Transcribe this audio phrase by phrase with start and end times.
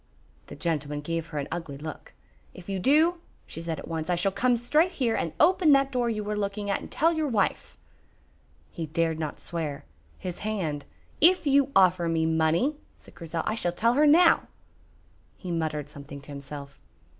[0.47, 2.13] The gentleman gave her an ugly look.
[2.55, 5.91] "If you do," she said at once, "I shall come straight here and open that
[5.91, 7.77] door you are looking at, and tell your wife."
[8.71, 9.85] He dared not swear.
[10.17, 10.85] His hand
[11.21, 14.47] "If you offer me money," said Grizel, "I shall tell her now."
[15.37, 16.79] He muttered something to himself.